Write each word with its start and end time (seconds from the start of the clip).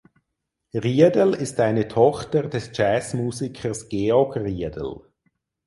Riedel 0.73 1.35
ist 1.35 1.59
eine 1.59 1.87
Tochter 1.87 2.41
des 2.49 2.71
Jazzmusikers 2.75 3.87
Georg 3.87 4.35
Riedel. 4.35 5.01